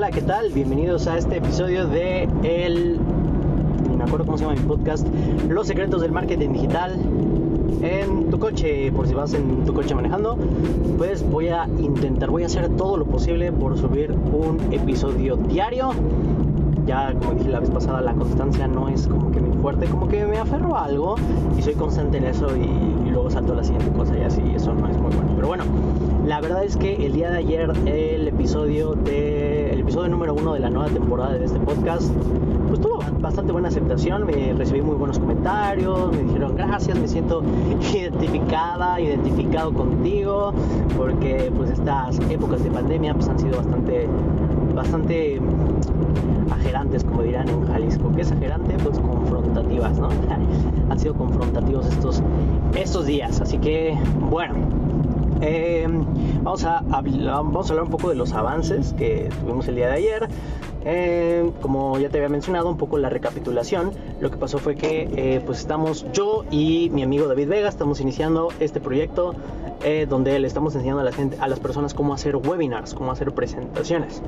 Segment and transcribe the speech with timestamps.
[0.00, 0.50] Hola, ¿qué tal?
[0.54, 2.98] Bienvenidos a este episodio de el...
[3.86, 5.06] Ni me acuerdo cómo se llama mi podcast.
[5.46, 6.98] Los secretos del marketing digital
[7.82, 10.38] en tu coche, por si vas en tu coche manejando,
[10.96, 15.90] pues voy a intentar, voy a hacer todo lo posible por subir un episodio diario.
[16.86, 20.08] Ya como dije la vez pasada, la constancia no es como que muy fuerte, como
[20.08, 21.16] que me aferro a algo
[21.58, 24.40] y soy constante en eso y, y luego salto a la siguiente cosa y así,
[24.56, 25.32] eso no es muy bueno.
[25.36, 25.64] Pero bueno,
[26.26, 29.59] la verdad es que el día de ayer el episodio de
[30.00, 32.10] episodio número uno de la nueva temporada de este podcast
[32.68, 37.42] pues tuvo bastante buena aceptación, me recibí muy buenos comentarios, me dijeron gracias, me siento
[37.92, 40.54] identificada, identificado contigo,
[40.96, 44.08] porque pues estas épocas de pandemia pues han sido bastante,
[44.74, 45.38] bastante
[46.50, 48.10] agerantes, como dirán en Jalisco.
[48.14, 48.76] ¿Qué es agerante?
[48.82, 50.08] Pues confrontativas, ¿no?
[50.90, 52.22] han sido confrontativos estos,
[52.74, 53.98] estos días, así que
[54.30, 54.54] bueno.
[55.42, 55.88] Eh,
[56.42, 60.28] vamos, a, hablar un poco de los avances que tuvimos el día de ayer.
[60.84, 63.92] Eh, como ya te había mencionado, un poco la recapitulación.
[64.20, 68.00] Lo que pasó fue que eh, pues estamos yo y mi amigo David Vega estamos
[68.00, 69.34] iniciando este proyecto
[70.10, 73.32] donde le estamos enseñando a la gente, a las personas cómo hacer webinars, cómo hacer
[73.32, 74.20] presentaciones.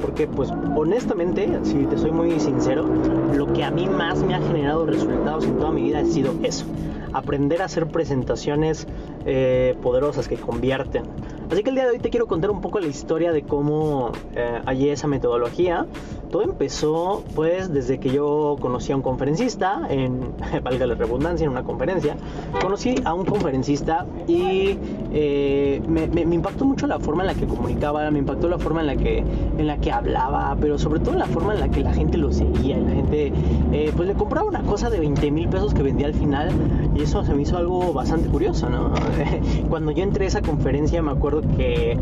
[0.00, 2.86] Porque pues honestamente, si te soy muy sincero,
[3.34, 6.32] lo que a mí más me ha generado resultados en toda mi vida ha sido
[6.42, 6.64] eso.
[7.12, 8.86] Aprender a hacer presentaciones
[9.26, 11.04] eh, poderosas que convierten.
[11.50, 14.12] Así que el día de hoy te quiero contar un poco la historia de cómo
[14.36, 15.84] eh, hallé esa metodología.
[16.30, 20.20] Todo empezó pues desde que yo conocí a un conferencista, en,
[20.62, 22.16] valga la redundancia, en una conferencia.
[22.62, 24.78] Conocí a un conferencista y
[25.12, 28.58] eh, me, me, me, impactó mucho la forma en la que comunicaba, me impactó la
[28.58, 31.68] forma en la que, en la que hablaba, pero sobre todo la forma en la
[31.68, 32.78] que la gente lo seguía.
[32.78, 33.32] La gente
[33.72, 36.50] eh, pues le compraba una cosa de 20 mil pesos que vendía al final
[36.94, 38.92] y eso se me hizo algo bastante curioso, ¿no?
[39.68, 41.96] Cuando yo entré a esa conferencia me acuerdo que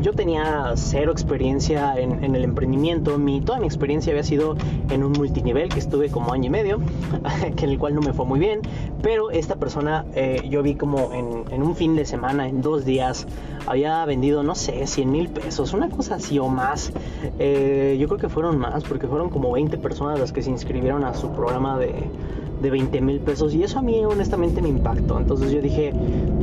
[0.00, 3.18] yo tenía cero experiencia en, en, el emprendimiento.
[3.18, 4.56] Mi, toda mi experiencia había sido
[4.90, 6.80] en un multinivel que estuve como año y medio,
[7.56, 8.60] que en el cual no me fue muy bien.
[9.02, 12.84] Pero esta persona eh, yo vi como en, en, un fin de semana, en dos
[12.84, 13.26] días,
[13.66, 16.92] había vendido, no sé, 100 mil pesos, una cosa así o más.
[17.38, 21.04] Eh, yo creo que fueron más, porque fueron como 20 personas las que se inscribieron
[21.04, 21.94] a su programa de,
[22.60, 25.18] de 20 mil pesos y eso a mí honestamente me impactó.
[25.18, 25.92] Entonces yo dije,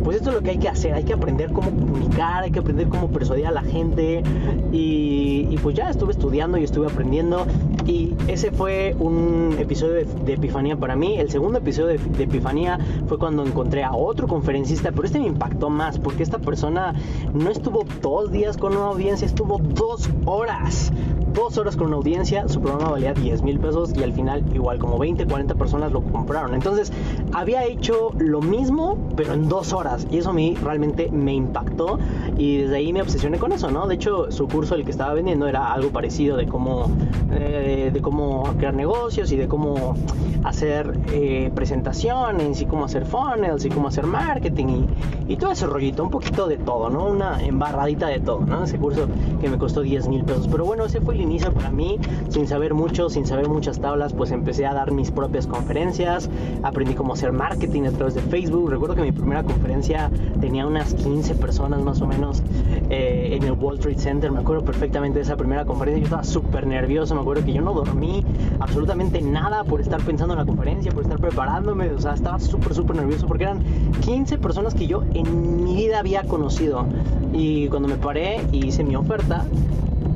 [0.04, 2.60] pues esto es lo que hay que hacer, hay que aprender cómo comunicar, hay que
[2.60, 4.24] aprender cómo persuadir a la gente
[4.72, 7.46] y, y pues ya estuve estudiando y estuve aprendiendo
[7.86, 11.18] y ese fue un episodio de, de Epifanía para mí.
[11.18, 15.28] El segundo episodio de, de, Epifanía fue cuando encontré a otro conferencista, pero este me
[15.28, 16.94] impactó más porque esta persona
[17.34, 20.94] no estuvo dos días con una audiencia, estuvo dos horas
[21.36, 24.80] dos horas con una audiencia, su programa valía 10 mil pesos y al final igual
[24.80, 26.56] como 20, 40 personas lo compraron.
[26.56, 26.92] Entonces
[27.34, 32.00] había hecho lo mismo pero en dos horas y eso a mí realmente me impactó
[32.38, 33.88] y desde ahí me obsesioné con eso, ¿no?
[33.88, 36.90] De hecho su curso el que estaba vendiendo era algo parecido de cómo,
[37.32, 39.96] eh, de cómo crear negocios y de cómo
[40.44, 44.86] hacer eh, presentaciones y cómo hacer funnels y cómo hacer marketing
[45.28, 47.08] y, y todo ese rollito, un poquito de todo, ¿no?
[47.08, 48.64] Una embarradita de todo, ¿no?
[48.64, 49.08] Ese curso
[49.42, 50.48] que me costó 10 mil pesos.
[50.48, 52.00] Pero bueno, ese fue el inicio para mí,
[52.30, 56.30] sin saber mucho, sin saber muchas tablas, pues empecé a dar mis propias conferencias,
[56.64, 58.70] aprendí cómo hacer marketing a través de Facebook.
[58.70, 60.10] Recuerdo que mi primera conferencia
[60.40, 62.42] tenía unas 15 personas más o menos
[62.90, 66.24] eh, en el Wall Street Center, me acuerdo perfectamente de esa primera conferencia, yo estaba
[66.24, 68.24] súper nervioso, me acuerdo que yo no dormí
[68.60, 72.74] absolutamente nada por estar pensando en la conferencia, por estar preparándome, o sea, estaba súper,
[72.74, 73.64] súper nervioso porque eran
[74.02, 76.86] 15 personas que yo en mi vida había conocido.
[77.34, 79.46] Y cuando me paré y hice mi oferta,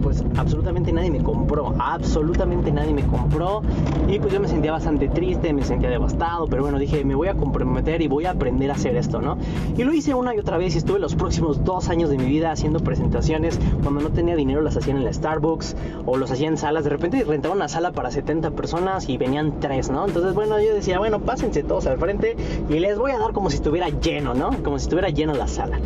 [0.02, 3.62] pues absolutamente nadie me compró, absolutamente nadie me compró
[4.08, 7.28] y pues yo me sentía bastante triste, me sentía devastado, pero bueno, dije, me voy
[7.28, 9.38] a comprometer y voy a aprender a hacer esto, ¿no?
[9.78, 12.26] Y lo hice una y otra vez y estuve los próximos dos años de mi
[12.26, 16.48] vida haciendo presentaciones, cuando no tenía dinero las hacían en la Starbucks o los hacía
[16.48, 20.08] en salas, de repente rentaba una sala para 70 personas y venían tres, ¿no?
[20.08, 22.36] Entonces, bueno, yo decía, bueno, pásense todos al frente
[22.70, 24.52] y les voy a dar como si estuviera lleno, ¿no?
[24.64, 25.80] Como si estuviera lleno la sala.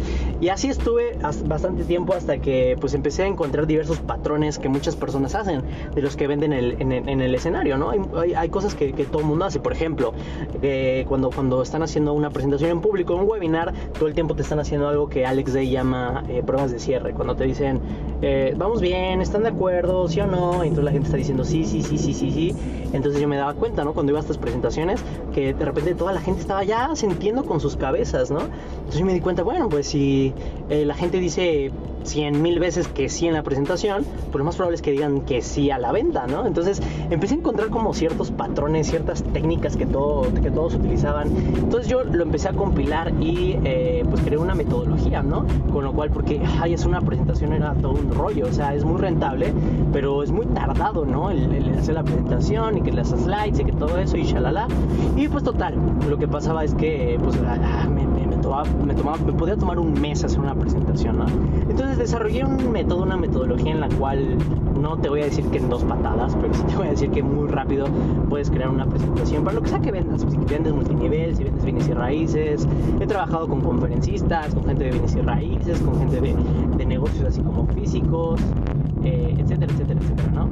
[0.44, 4.94] Y así estuve bastante tiempo hasta que pues empecé a encontrar diversos patrones que muchas
[4.94, 5.62] personas hacen
[5.96, 7.92] de los que venden el, en, el, en, el escenario, ¿no?
[7.92, 10.14] Hay, hay, cosas que, que, todo el mundo hace, por ejemplo,
[10.62, 14.42] eh, cuando, cuando están haciendo una presentación en público, un webinar, todo el tiempo te
[14.42, 17.80] están haciendo algo que Alex Day llama eh, pruebas de cierre, cuando te dicen,
[18.22, 20.10] eh, vamos bien, ¿están de acuerdo?
[20.10, 20.66] ¿Sí o no?
[20.66, 22.56] Y entonces la gente está diciendo sí, sí, sí, sí, sí, sí.
[22.92, 23.94] Entonces yo me daba cuenta, ¿no?
[23.94, 25.02] Cuando iba a estas presentaciones,
[25.34, 28.42] que de repente toda la gente estaba ya sintiendo con sus cabezas, ¿no?
[28.42, 30.33] Entonces yo me di cuenta, bueno, pues si
[30.70, 31.72] la gente dice
[32.04, 35.22] 100 mil veces que sí en la presentación, pues lo más probable es que digan
[35.22, 36.46] que sí a la venta, ¿no?
[36.46, 41.30] Entonces empecé a encontrar como ciertos patrones, ciertas técnicas que, todo, que todos utilizaban.
[41.56, 45.46] Entonces yo lo empecé a compilar y eh, pues creé una metodología, ¿no?
[45.72, 48.84] Con lo cual, porque ay, es una presentación, era todo un rollo, o sea, es
[48.84, 49.54] muy rentable,
[49.92, 51.32] pero es muy tardado, ¿no?
[51.32, 54.68] El, hacer la presentación y que las slides y que todo eso y shalala.
[55.16, 55.76] Y pues total,
[56.10, 58.13] lo que pasaba es que pues ah, me,
[58.86, 61.26] me, tomaba, me podía tomar un mes hacer una presentación, ¿no?
[61.70, 64.38] Entonces desarrollé un método, una metodología en la cual
[64.80, 67.10] no te voy a decir que en dos patadas, pero sí te voy a decir
[67.10, 67.88] que muy rápido
[68.30, 70.22] puedes crear una presentación para lo que sea que vendas.
[70.22, 72.68] Si vendes multinivel, si vendes bienes y raíces.
[73.00, 76.36] He trabajado con conferencistas, con gente de bienes y raíces, con gente de,
[76.78, 78.40] de negocios así como físicos,
[79.04, 80.50] eh, etcétera, etcétera, etcétera, ¿no?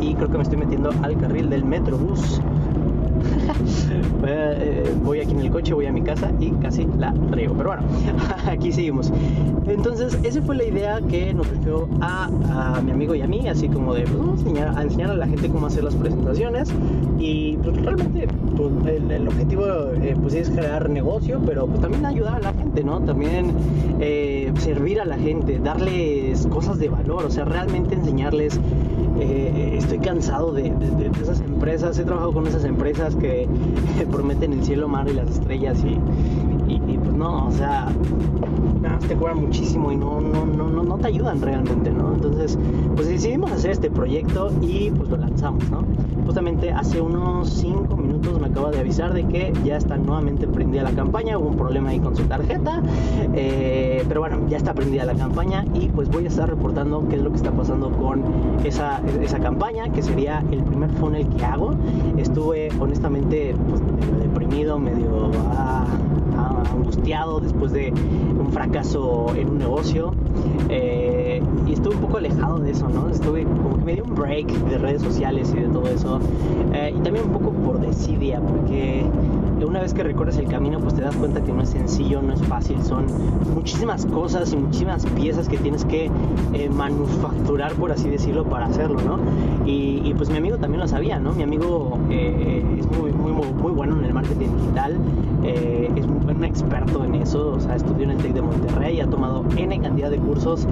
[0.00, 2.40] Y creo que me estoy metiendo al carril del Metrobús
[5.04, 7.54] voy aquí en el coche, voy a mi casa y casi la riego.
[7.56, 7.82] Pero bueno,
[8.46, 9.12] aquí seguimos.
[9.66, 12.30] Entonces, esa fue la idea que nos surgió a,
[12.84, 15.14] mi amigo y a mí, así como de, pues vamos a enseñar, a enseñar a
[15.14, 16.72] la gente cómo hacer las presentaciones.
[17.18, 18.72] Y pues realmente pues,
[19.10, 19.64] el, objetivo
[20.02, 22.52] eh, pues es crear negocio, pero pues también ayudar a la
[22.82, 23.00] ¿no?
[23.00, 23.52] También
[24.00, 28.58] eh, servir a la gente, darles cosas de valor, o sea, realmente enseñarles
[29.20, 30.72] eh, estoy cansado de,
[31.22, 33.46] esas empresas, he trabajado con esas empresas que
[34.10, 35.98] prometen el cielo, mar y las estrellas y,
[36.80, 37.88] pues no, o sea,
[39.06, 42.14] te cobran muchísimo y no, no, no, no, no te ayudan realmente, ¿no?
[42.14, 42.58] Entonces,
[42.94, 45.84] pues decidimos hacer este proyecto y pues lo lanzamos, ¿no?
[46.24, 50.82] Justamente hace unos 5 minutos me acaba de avisar de que ya está nuevamente prendida
[50.82, 52.82] la campaña, hubo un problema ahí con su tarjeta,
[53.34, 57.16] eh, pero bueno, ya está prendida la campaña y pues voy a estar reportando qué
[57.16, 58.22] es lo que está pasando con
[58.64, 61.74] esa, esa campaña, que sería el primer funnel que hago.
[62.16, 65.30] Estuve honestamente pues, medio deprimido, medio...
[65.50, 65.86] Ah,
[66.36, 70.14] angustiado después de un fracaso en un negocio.
[70.68, 73.08] Eh, y estuve un poco alejado de eso, ¿no?
[73.08, 76.20] Estuve como que me dio un break de redes sociales y de todo eso.
[76.72, 79.04] Eh, y también un poco por desidia, porque
[79.64, 82.34] una vez que recorres el camino, pues te das cuenta que no es sencillo, no
[82.34, 83.06] es fácil, son
[83.54, 86.10] muchísimas cosas y muchísimas piezas que tienes que
[86.52, 89.18] eh, manufacturar, por así decirlo, para hacerlo, ¿no?
[89.66, 91.32] Y, pues mi amigo también lo sabía, ¿no?
[91.32, 94.98] Mi amigo es muy, muy, muy, bueno en el marketing digital,
[95.42, 99.44] es un experto en eso, o sea, estudió en el TEC de Monterrey, ha tomado
[99.56, 100.66] N cantidad de cursos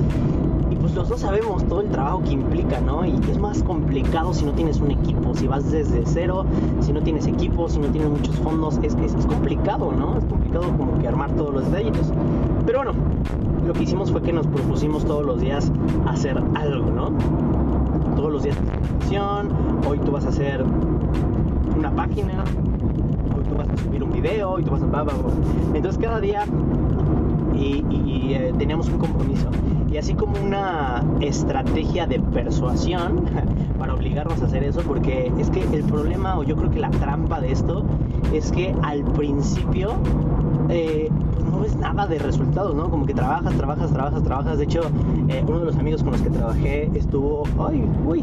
[0.71, 3.05] y pues los dos sabemos todo el trabajo que implica, ¿no?
[3.05, 6.45] Y es más complicado si no tienes un equipo, si vas desde cero,
[6.81, 10.19] si no tienes equipo, si no tienes muchos fondos, es, es, es complicado, ¿no?
[10.19, 12.13] Es complicado como que armar todos los detallitos.
[12.67, 12.93] Pero bueno,
[13.67, 15.71] lo que hicimos fue que nos propusimos todos los días
[16.07, 17.11] hacer algo, ¿no?
[18.17, 18.57] Todos los días
[19.89, 20.65] hoy tú vas a hacer
[21.77, 22.45] una página,
[23.57, 25.07] vas a subir un video y tú vas a...
[25.75, 26.45] Entonces cada día
[27.61, 29.49] y, eh, teníamos un compromiso.
[29.91, 33.25] Y así como una estrategia de persuasión
[33.79, 36.91] para obligarnos a hacer eso, porque es que el problema, o yo creo que la
[36.91, 37.85] trampa de esto,
[38.33, 39.95] es que al principio
[40.69, 41.11] eh,
[41.51, 42.91] no ves nada de resultados, ¿no?
[42.91, 44.59] Como que trabajas, trabajas, trabajas, trabajas.
[44.59, 44.83] De hecho,
[45.29, 47.43] eh, uno de los amigos con los que trabajé estuvo.
[47.59, 48.23] ¡Ay, uy!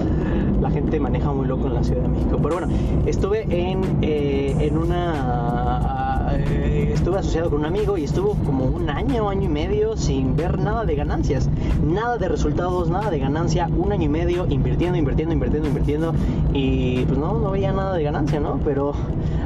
[0.60, 2.38] La gente maneja muy loco en la Ciudad de México.
[2.40, 2.72] Pero bueno,
[3.06, 6.01] estuve en, eh, en una.
[6.36, 10.36] Eh, estuve asociado con un amigo y estuvo como un año, año y medio sin
[10.36, 11.48] ver nada de ganancias,
[11.84, 16.14] nada de resultados, nada de ganancia, un año y medio invirtiendo, invirtiendo, invirtiendo, invirtiendo.
[16.52, 18.60] Y pues no, no veía nada de ganancia, ¿no?
[18.64, 18.94] Pero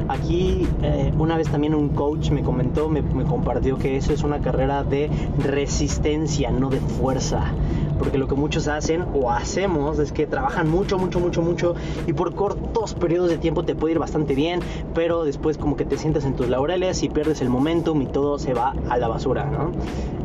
[0.09, 4.23] Aquí eh, una vez también un coach me comentó, me, me compartió que eso es
[4.23, 7.51] una carrera de resistencia, no de fuerza
[7.97, 11.75] porque lo que muchos hacen o hacemos es que trabajan mucho, mucho, mucho, mucho
[12.05, 14.59] y por cortos periodos de tiempo te puede ir bastante bien,
[14.93, 18.39] pero después como que te sientas en tus laureles y pierdes el momentum y todo
[18.39, 19.71] se va a la basura, ¿no?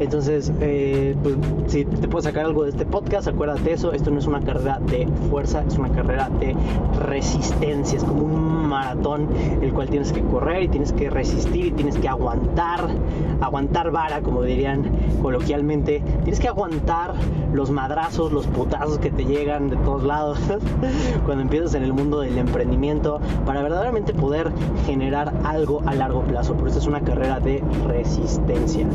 [0.00, 1.36] Entonces, eh, pues
[1.66, 4.80] si te puedo sacar algo de este podcast, acuérdate eso, esto no es una carrera
[4.80, 6.56] de fuerza, es una carrera de
[7.06, 9.28] resistencia, es como un maratón
[9.60, 12.88] el cual tienes que correr y tienes que resistir y tienes que aguantar,
[13.40, 14.90] aguantar vara, como dirían
[15.22, 17.14] coloquialmente, tienes que aguantar
[17.52, 20.38] los madrazos, los putazos que te llegan de todos lados
[21.24, 24.50] cuando empiezas en el mundo del emprendimiento para verdaderamente poder
[24.86, 26.54] generar algo a largo plazo.
[26.54, 28.86] Por eso es una carrera de resistencia,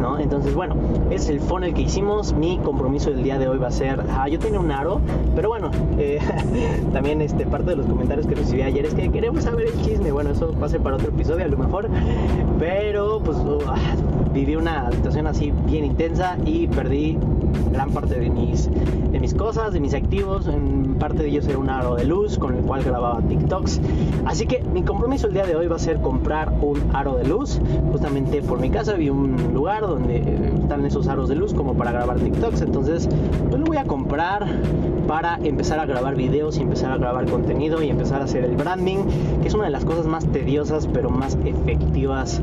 [0.00, 0.18] ¿no?
[0.18, 0.76] Entonces, bueno,
[1.10, 2.32] es el funnel que hicimos.
[2.32, 5.00] Mi compromiso del día de hoy va a ser, ah, yo tenía un aro,
[5.34, 6.20] pero bueno, eh,
[6.92, 9.02] también este, parte de los comentarios que recibí ayer es que
[9.32, 10.12] queremos saber el chisme.
[10.12, 11.88] Bueno, eso ser para otro episodio a lo mejor,
[12.58, 13.60] pero pues uh,
[14.32, 17.18] viví una situación así bien intensa y perdí
[17.70, 18.70] gran parte de mis,
[19.10, 20.46] de mis cosas, de mis activos.
[20.46, 23.80] En parte de ellos era un aro de luz con el cual grababa TikToks.
[24.24, 27.24] Así que mi compromiso el día de hoy va a ser comprar un aro de
[27.24, 27.60] luz.
[27.90, 31.92] Justamente por mi casa vi un lugar donde están esos aros de luz como para
[31.92, 32.62] grabar TikToks.
[32.62, 33.08] Entonces,
[33.48, 34.46] pues lo voy a comprar
[35.06, 38.56] para empezar a grabar videos y empezar a grabar contenido y empezar a hacer el
[38.56, 38.98] branding,
[39.42, 42.40] que es una de las cosas más tediosas pero más efectivas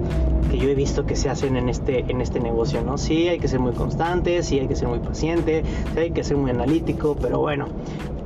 [0.49, 2.97] que yo he visto que se hacen en este, en este negocio, ¿no?
[2.97, 6.23] Sí, hay que ser muy constante, sí hay que ser muy paciente, sí hay que
[6.23, 7.67] ser muy analítico, pero bueno,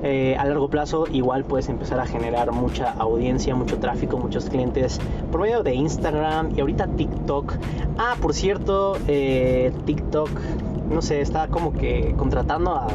[0.03, 4.99] eh, a largo plazo igual puedes empezar a generar mucha audiencia, mucho tráfico, muchos clientes
[5.31, 7.53] por medio de Instagram y ahorita TikTok.
[7.97, 10.29] Ah, por cierto, eh, TikTok,
[10.89, 12.87] no sé, está como que contratando a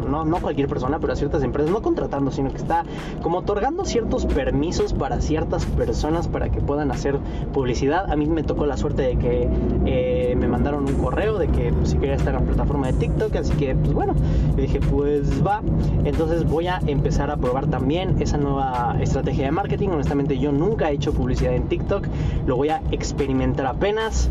[0.00, 2.84] no, no cualquier persona, pero a ciertas empresas, no contratando, sino que está
[3.22, 7.18] como otorgando ciertos permisos para ciertas personas para que puedan hacer
[7.52, 8.10] publicidad.
[8.10, 9.48] A mí me tocó la suerte de que
[9.86, 12.94] eh, me mandaron un correo de que pues, si quería estar en la plataforma de
[12.94, 14.14] TikTok, así que pues bueno,
[14.56, 15.62] dije pues va,
[16.04, 19.88] entonces voy a empezar a probar también esa nueva estrategia de marketing.
[19.88, 22.06] Honestamente yo nunca he hecho publicidad en TikTok,
[22.46, 24.30] lo voy a experimentar apenas.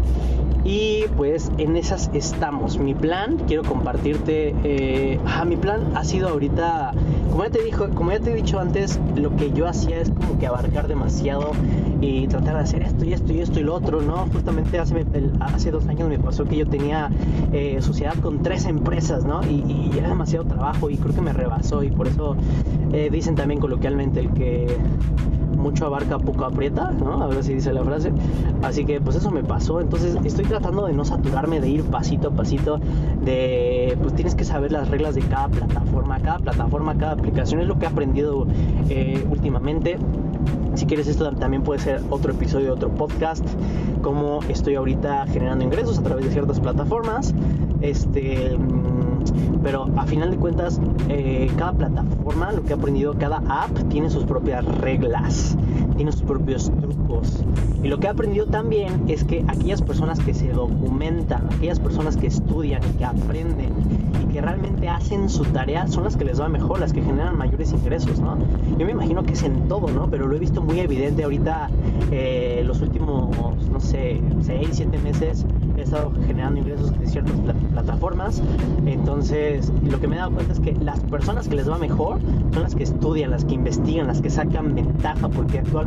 [0.68, 2.78] Y pues en esas estamos.
[2.78, 4.54] Mi plan, quiero compartirte.
[4.66, 6.92] Eh, mi plan ha sido ahorita,
[7.32, 10.10] como ya te dijo, como ya te he dicho antes, lo que yo hacía es
[10.10, 11.52] como que abarcar demasiado
[12.02, 14.28] y tratar de hacer esto y esto y esto y lo otro, ¿no?
[14.34, 15.06] Justamente hace,
[15.40, 17.12] hace dos años me pasó que yo tenía
[17.54, 19.42] eh, sociedad con tres empresas, ¿no?
[19.44, 22.36] Y, era demasiado trabajo y creo que me rebasó y por eso
[22.92, 24.78] eh, dicen también coloquialmente el que
[25.58, 27.22] mucho abarca, poco aprieta, ¿no?
[27.24, 28.12] A ver si dice la frase.
[28.62, 29.82] Así que pues eso me pasó.
[29.82, 32.80] Entonces estoy tratando de no saturarme, de ir pasito a pasito,
[33.26, 37.62] de pues tienes que saber las reglas de cada plataforma, cada plataforma, cada aplicación.
[37.62, 38.48] Es lo que he aprendido
[38.90, 39.98] eh, últimamente.
[40.76, 43.44] Si quieres esto también puede ser otro episodio, otro podcast,
[44.04, 47.34] como estoy ahorita generando ingresos a través de ciertas plataformas.
[47.82, 48.56] Este
[49.64, 50.80] pero a final de cuentas
[51.10, 55.58] eh, cada plataforma, lo que he aprendido, cada app tiene sus propias reglas,
[55.98, 57.44] tiene sus propios trucos.
[57.84, 62.16] Y lo que he aprendido también es que aquellas personas que se documentan, aquellas personas
[62.16, 63.74] que estudian y que aprenden
[64.24, 67.38] y que realmente hacen su tarea son las que les va mejor, las que generan
[67.38, 68.38] mayores ingresos, ¿no?
[68.78, 70.10] Yo me imagino que es en todo, ¿no?
[70.10, 71.70] Pero lo he visto muy evidente ahorita
[72.12, 73.36] eh, los últimos,
[73.70, 75.46] no sé, 6, 7 meses
[75.78, 77.36] he estado generando ingresos de ciertas
[77.72, 78.42] plataformas.
[78.86, 82.20] Entonces, lo que me he dado cuenta es que las personas que les va mejor
[82.54, 85.87] son las que estudian, las que investigan, las que sacan ventaja, porque actualmente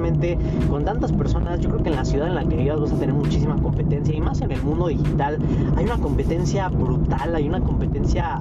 [0.68, 2.96] con tantas personas, yo creo que en la ciudad en la que vivas vas a
[2.96, 5.38] tener muchísima competencia y más en el mundo digital.
[5.76, 8.40] Hay una competencia brutal, hay una competencia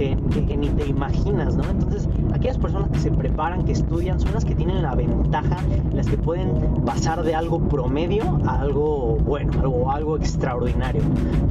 [0.00, 0.16] que,
[0.46, 1.64] que, ni te imaginas, ¿no?
[1.64, 5.58] Entonces, aquellas personas que se preparan, que estudian, son las que tienen la ventaja,
[5.92, 6.50] las que pueden
[6.86, 11.02] pasar de algo promedio a algo bueno, algo, algo extraordinario,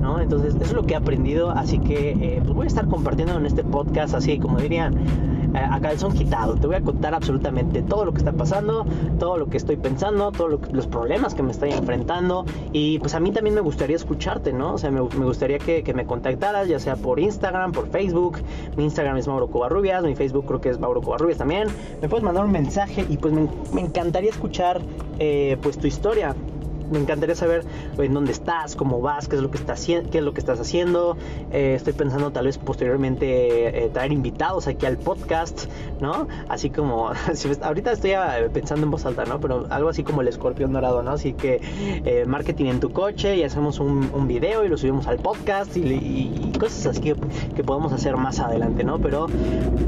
[0.01, 0.20] ¿no?
[0.20, 3.38] Entonces, eso es lo que he aprendido, así que eh, pues voy a estar compartiendo
[3.38, 4.96] en este podcast, así como dirían,
[5.53, 6.56] eh, a calzón quitado.
[6.56, 8.86] Te voy a contar absolutamente todo lo que está pasando,
[9.18, 12.46] todo lo que estoy pensando, todos los problemas que me estoy enfrentando.
[12.72, 14.74] Y pues a mí también me gustaría escucharte, ¿no?
[14.74, 18.38] O sea, me, gustaría que, me contactaras, ya sea por Instagram, por Facebook.
[18.77, 21.67] Mi Instagram es Mauro Covarrubias, mi Facebook creo que es Mauro Covarrubias también.
[22.01, 24.81] Me puedes mandar un mensaje y pues me, encantaría escuchar
[25.19, 26.36] eh, pues tu historia
[26.91, 27.63] me encantaría saber
[27.98, 30.60] en dónde estás, cómo vas, qué es lo que estás, qué es lo que estás
[30.60, 31.17] haciendo.
[31.51, 35.65] Eh, estoy pensando tal vez posteriormente eh, traer invitados aquí al podcast,
[36.01, 36.27] ¿no?
[36.48, 37.12] Así como,
[37.62, 39.39] ahorita estoy eh, pensando en voz alta, ¿no?
[39.39, 41.12] Pero algo así como el escorpión dorado, ¿no?
[41.12, 41.60] Así que
[42.27, 46.49] marketing en tu coche y hacemos un, un, video y lo subimos al podcast y,
[46.60, 47.16] cosas así que,
[47.56, 49.00] que, podemos hacer más adelante, ¿no?
[49.00, 49.28] Pero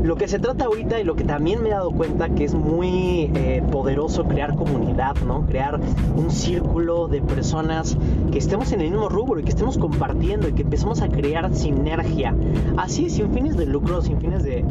[0.03, 2.53] lo que se trata ahorita y lo que también me he dado cuenta que es
[2.53, 3.31] muy
[3.71, 5.45] poderoso crear comunidad, ¿no?
[5.45, 5.79] Crear
[6.15, 7.97] un círculo de personas
[8.31, 11.53] que estemos en el mismo rubro y que estemos compartiendo y que empezamos a crear
[11.53, 12.33] sinergia.
[12.77, 14.61] Así, sin fines de lucro, sin fines de,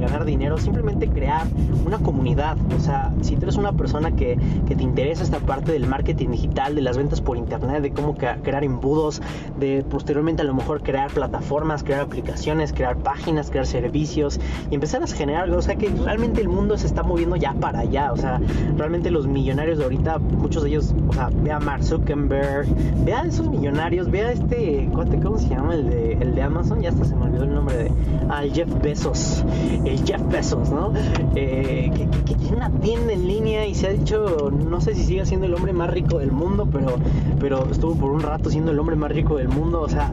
[0.00, 1.46] ganar dinero, simplemente crear
[1.86, 2.56] una comunidad.
[2.76, 6.74] O sea, si tú eres una persona que, te interesa esta parte del marketing digital,
[6.74, 9.20] de las ventas por internet, de cómo crear embudos,
[9.58, 11.49] de posteriormente a lo mejor crear plataformas,
[11.84, 14.38] crear aplicaciones, crear páginas, crear servicios
[14.70, 15.58] y empezar a generar algo.
[15.58, 18.12] O sea, que realmente el mundo se está moviendo ya para allá.
[18.12, 18.40] O sea,
[18.76, 22.68] realmente los millonarios de ahorita, muchos de ellos, o sea, vean Mark Zuckerberg,
[23.04, 25.74] vea esos millonarios, vea este, ¿cómo se llama?
[25.74, 27.92] El de, el de Amazon, ya hasta se me olvidó el nombre de,
[28.28, 29.44] ah, Jeff Bezos,
[29.84, 30.92] el Jeff Bezos, ¿no?
[31.34, 31.90] Eh,
[32.24, 35.46] que, tiene una tienda en línea y se ha dicho, no sé si sigue siendo
[35.46, 36.96] el hombre más rico del mundo, pero,
[37.38, 40.10] pero estuvo por un rato siendo el hombre más rico del mundo, o sea,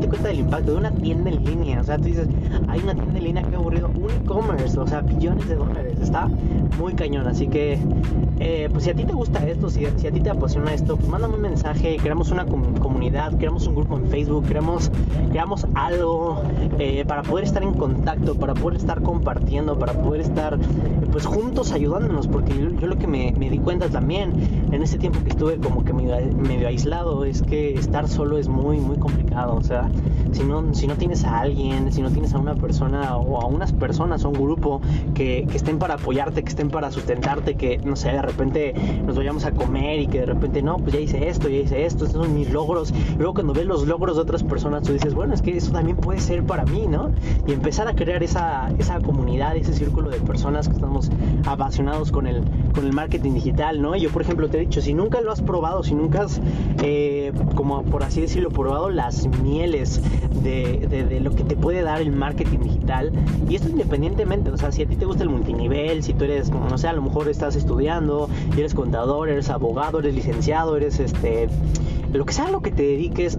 [0.00, 2.28] te cuenta del impacto de una tienda en línea, o sea, tú dices,
[2.68, 6.28] hay una tienda en línea ha aburrido un e-commerce, o sea, billones de dólares Está
[6.78, 7.78] muy cañón, así que
[8.40, 10.96] eh, pues si a ti te gusta esto, si, si, a ti te apasiona esto,
[10.96, 14.90] pues mándame un mensaje, creamos una comunidad, creamos un grupo en Facebook, creamos,
[15.30, 16.42] creamos algo
[16.78, 20.58] eh, para poder estar en contacto, para poder estar compartiendo, para poder estar
[21.12, 24.32] pues juntos ayudándonos, porque yo, lo que me, me, di cuenta también
[24.72, 28.78] en ese tiempo que estuve como que medio, aislado es que estar solo es muy,
[28.78, 29.88] muy complicado, o sea,
[30.32, 33.46] si no, si no tienes a alguien, si no tienes a una persona o a
[33.46, 34.80] unas personas o un grupo
[35.14, 38.74] que, que estén para apoyarte, que estén para sustentarte, que no sé, de repente
[39.06, 41.84] nos vayamos a comer y que de repente no, pues ya hice esto, ya hice
[41.84, 42.92] esto, estos son mis logros.
[43.18, 45.96] luego cuando ves los logros de otras personas, tú dices, bueno, es que eso también
[45.96, 47.10] puede ser para mí, ¿no?
[47.46, 51.10] Y empezar a crear esa, esa comunidad, ese círculo de personas que estamos
[51.46, 52.42] apasionados con el,
[52.74, 53.96] con el marketing digital, ¿no?
[53.96, 56.40] Yo, por ejemplo, te he dicho, si nunca lo has probado, si nunca has,
[56.82, 60.00] eh, como por así decirlo, probado las mieles
[60.42, 63.12] de, de, lo que te puede dar el marketing digital,
[63.48, 66.50] y esto independientemente, o sea, si a ti te gusta el multinivel, si tú eres,
[66.50, 71.48] no sé, a lo mejor estás estudiando, eres contador, eres abogado, eres licenciado, eres este
[72.12, 73.38] lo que sea lo que te dediques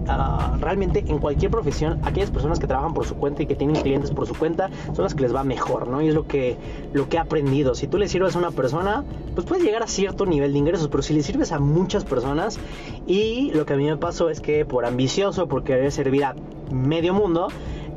[0.60, 4.10] realmente en cualquier profesión, aquellas personas que trabajan por su cuenta y que tienen clientes
[4.10, 6.02] por su cuenta son las que les va mejor, ¿no?
[6.02, 6.56] Y es lo que,
[6.92, 7.74] lo que he aprendido.
[7.74, 9.04] Si tú le sirves a una persona,
[9.34, 12.58] pues puedes llegar a cierto nivel de ingresos, pero si le sirves a muchas personas
[13.06, 16.34] y lo que a mí me pasó es que por ambicioso, por querer servir a
[16.70, 17.48] medio mundo,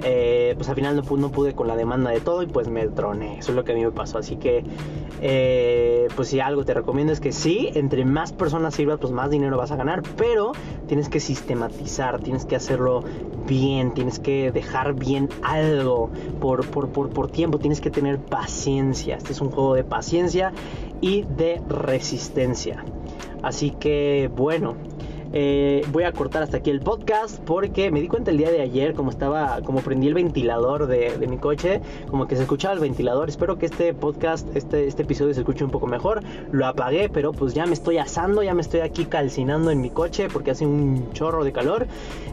[0.04, 3.40] eh, pues al final no pude, con la demanda de todo y pues me troné.
[3.40, 4.18] Eso es lo que a mí me pasó.
[4.20, 4.64] Así que,
[5.22, 9.30] eh, pues si algo te recomiendo es que sí, entre más personas sirvas, pues más
[9.30, 10.52] dinero vas a ganar, pero
[10.88, 13.04] tienes que sistematizar, tienes que hacerlo
[13.48, 19.18] bien, tienes que dejar bien algo por, por, por, por tiempo, tienes que tener paciencia.
[19.18, 20.52] Este es un juego de paciencia
[21.02, 22.84] y de resistencia.
[23.44, 24.76] Así que, bueno,
[25.34, 28.62] eh, voy a cortar hasta aquí el podcast porque me di cuenta el día de
[28.62, 32.80] ayer, como estaba, como prendí el ventilador de, mi coche, como que se escuchaba el
[32.80, 33.30] ventilador.
[33.30, 36.24] Espero que este podcast, este, este episodio se escuche un poco mejor.
[36.52, 39.90] Lo apagué, pero pues ya me estoy asando, ya me estoy aquí calcinando en mi
[39.90, 41.88] coche porque hace un chorro de calor.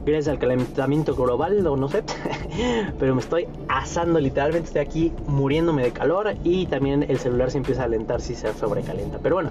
[0.06, 2.04] Gracias al calentamiento global, o no sé.
[2.98, 7.58] pero me estoy asando literalmente, estoy aquí muriéndome de calor y también el celular se
[7.58, 9.18] empieza a alentar si se sobrecalienta.
[9.18, 9.50] Pero bueno.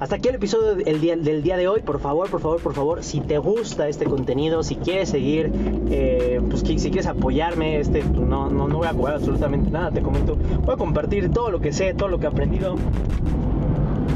[0.00, 1.00] Hasta aquí el episodio del
[1.42, 1.80] día, de hoy.
[1.82, 5.50] Por favor, por favor, por favor, si te gusta este contenido, si quieres seguir,
[5.90, 9.90] eh, pues si quieres apoyarme, este, pues, no, no, no voy a cobrar absolutamente nada,
[9.90, 10.36] te comento.
[10.36, 12.76] Voy a compartir todo lo que sé, todo lo que he aprendido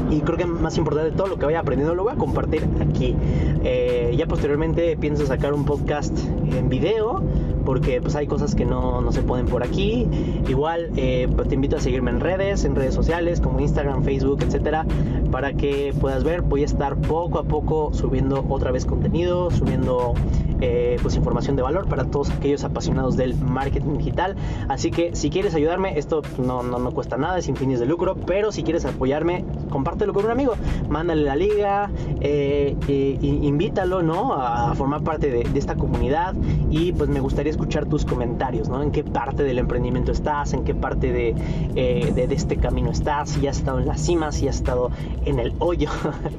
[0.09, 3.15] y creo que más importante todo lo que vaya aprendiendo lo voy a compartir aquí.
[3.63, 6.17] Eh, ya posteriormente pienso sacar un podcast
[6.51, 7.23] en video
[7.65, 10.07] porque pues hay cosas que no, no se pueden por aquí.
[10.47, 14.41] Igual eh, pues, te invito a seguirme en redes, en redes sociales como Instagram, Facebook,
[14.43, 14.85] etcétera,
[15.31, 16.41] para que puedas ver.
[16.41, 20.13] Voy a estar poco a poco subiendo otra vez contenido, subiendo
[20.65, 24.37] eh, pues información de valor para todos aquellos apasionados del marketing digital.
[24.69, 27.85] Así que si quieres ayudarme, esto no, no, no cuesta nada, es sin fines de
[27.85, 30.53] lucro, pero si quieres apoyarme, compártelo con un amigo,
[30.87, 32.77] mándale la liga, eh,
[33.21, 34.33] invítalo, ¿no?
[34.33, 36.33] A formar parte de, de esta comunidad
[36.71, 38.81] y pues me gustaría escuchar tus comentarios, ¿no?
[38.81, 41.35] En qué parte del emprendimiento estás, en qué parte
[41.75, 44.91] eh, de, de, este camino estás, si has estado en la cima, si has estado
[45.25, 45.89] en el hoyo,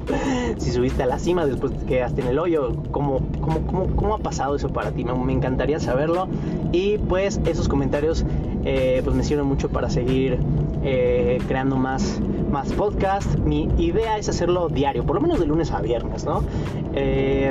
[0.56, 4.13] si subiste a la cima después que quedaste en el hoyo, ¿cómo, cómo, cómo, cómo
[4.14, 5.04] ha pasado eso para ti?
[5.04, 6.28] Me, encantaría saberlo
[6.72, 8.24] y pues esos comentarios
[8.64, 10.38] eh, pues me sirven mucho para seguir
[10.82, 13.36] eh, creando más, más podcast.
[13.38, 16.42] Mi idea es hacerlo diario, por lo menos de lunes a viernes, ¿no?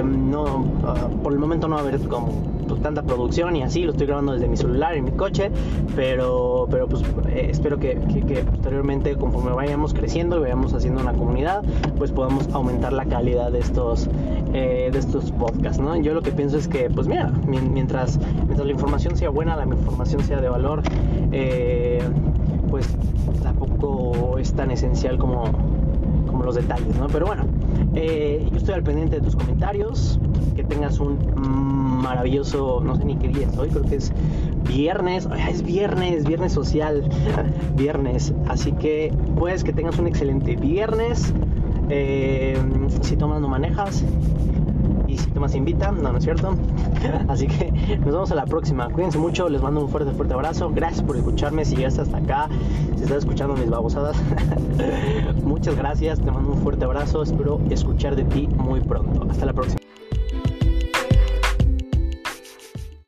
[0.03, 2.52] no ah, por el momento no va a haber como
[2.83, 5.49] tanta producción y así, lo estoy grabando desde mi celular en mi coche,
[5.95, 7.95] pero, pero pues eh, espero que,
[8.51, 11.63] posteriormente conforme vayamos creciendo y vayamos haciendo una comunidad,
[11.97, 14.09] pues podamos aumentar la calidad de estos,
[14.53, 15.95] eh, de estos podcasts, ¿no?
[15.95, 19.63] Yo lo que pienso es que, pues mira, mientras, mientras la información sea buena, la
[19.63, 20.83] información sea de valor,
[21.31, 22.03] eh,
[22.69, 22.87] pues
[23.41, 25.45] tampoco es tan esencial como,
[26.27, 27.07] como los detalles, ¿no?
[27.07, 27.43] Pero bueno,
[27.95, 30.19] yo estoy al pendiente de tus comentarios,
[30.55, 31.17] que tengas un
[32.03, 34.11] maravilloso, no sé ni qué día es hoy, creo que es
[34.67, 37.09] viernes, es viernes, viernes social,
[37.75, 41.33] viernes, así que pues que tengas un excelente viernes,
[41.89, 42.57] eh,
[43.01, 44.03] si tomas no manejas
[45.13, 46.55] y si tomas invita, no, no es cierto,
[47.27, 50.71] así que nos vemos a la próxima, cuídense mucho, les mando un fuerte, fuerte abrazo,
[50.73, 52.49] gracias por escucharme, si llegaste hasta acá,
[52.95, 54.17] si estás escuchando mis babosadas,
[55.43, 59.53] muchas gracias, te mando un fuerte abrazo, espero escuchar de ti muy pronto, hasta la
[59.53, 59.82] próxima.